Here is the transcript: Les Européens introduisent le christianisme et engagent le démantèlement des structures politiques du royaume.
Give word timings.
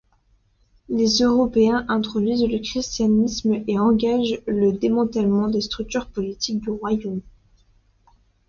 Les 0.89 1.17
Européens 1.19 1.85
introduisent 1.87 2.47
le 2.47 2.57
christianisme 2.57 3.63
et 3.67 3.77
engagent 3.77 4.41
le 4.47 4.71
démantèlement 4.73 5.47
des 5.47 5.61
structures 5.61 6.07
politiques 6.07 6.61
du 6.63 6.71
royaume. 6.71 7.21